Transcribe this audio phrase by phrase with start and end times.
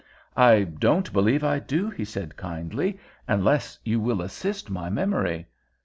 [0.35, 5.45] "I don't believe I do," he said kindly—"unless you will assist my memory."